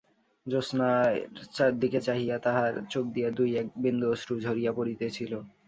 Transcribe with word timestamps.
জ্যোৎস্নার 0.45 1.09
দিকে 1.79 1.99
চাহিয়া 2.07 2.35
তাহার 2.45 2.71
চোখ 2.91 3.05
দিয়া 3.15 3.29
দুই 3.37 3.49
এক 3.57 3.67
বিন্দু 3.83 4.05
অশ্রু 4.13 4.33
ঝরিয়া 4.45 4.71
পড়িতেছিল। 4.77 5.31